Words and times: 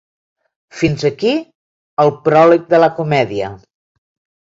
Fins 0.79 1.05
aquí 1.09 1.35
el 2.07 2.11
pròleg 2.31 2.69
de 2.75 2.83
la 2.85 2.93
comèdia. 2.99 3.55